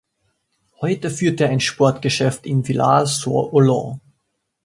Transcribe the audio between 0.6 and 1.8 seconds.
Heute führt er ein